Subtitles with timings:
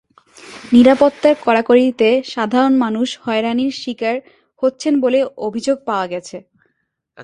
[0.73, 4.15] নিরাপত্তার কড়াকড়িতে সাধারণ মানুষ হয়রানির শিকার
[4.63, 6.37] হচ্ছেন বলে অভিযোগ পাওয়া গেছে।